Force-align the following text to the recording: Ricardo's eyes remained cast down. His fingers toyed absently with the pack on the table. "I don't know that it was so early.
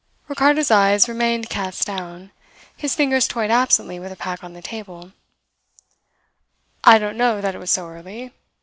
Ricardo's 0.27 0.71
eyes 0.71 1.07
remained 1.07 1.47
cast 1.47 1.85
down. 1.85 2.31
His 2.75 2.95
fingers 2.95 3.27
toyed 3.27 3.51
absently 3.51 3.99
with 3.99 4.09
the 4.09 4.15
pack 4.15 4.43
on 4.43 4.53
the 4.53 4.61
table. 4.63 5.11
"I 6.83 6.97
don't 6.97 7.17
know 7.17 7.39
that 7.39 7.53
it 7.53 7.59
was 7.59 7.69
so 7.69 7.85
early. 7.87 8.33